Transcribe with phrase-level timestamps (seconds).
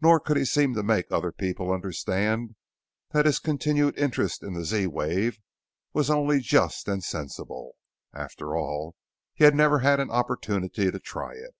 [0.00, 2.56] Nor could he seem to make other people understand
[3.12, 5.38] that his continued interest in the Z wave
[5.92, 7.76] was only just and sensible.
[8.12, 8.96] After all,
[9.32, 11.54] he had never had an opportunity to try it.